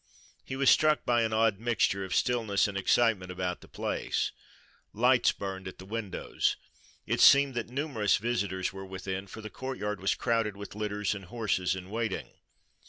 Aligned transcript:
He 0.43 0.55
was 0.55 0.71
struck 0.71 1.05
by 1.05 1.21
an 1.21 1.31
odd 1.31 1.59
mixture 1.59 2.03
of 2.03 2.15
stillness 2.15 2.67
and 2.67 2.75
excitement 2.75 3.31
about 3.31 3.61
the 3.61 3.67
place. 3.67 4.31
Lights 4.93 5.31
burned 5.31 5.67
at 5.67 5.77
the 5.77 5.85
windows. 5.85 6.55
It 7.05 7.21
seemed 7.21 7.53
that 7.53 7.69
numerous 7.69 8.17
visitors 8.17 8.73
were 8.73 8.83
within, 8.83 9.27
for 9.27 9.41
the 9.41 9.51
courtyard 9.51 10.01
was 10.01 10.15
crowded 10.15 10.57
with 10.57 10.73
litters 10.73 11.13
and 11.13 11.25
horses 11.25 11.75
in 11.75 11.91
waiting. 11.91 12.33